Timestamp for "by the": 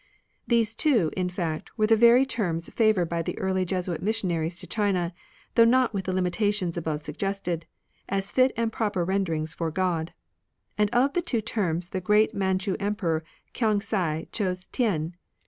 3.07-3.37